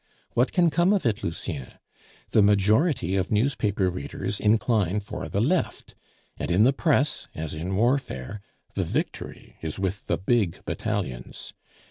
[0.31, 1.73] "What can come of it Lucien?
[2.31, 5.93] The majority of newspaper readers incline for the Left;
[6.37, 8.41] and in the press, as in warfare,
[8.73, 11.53] the victory is with the big battalions.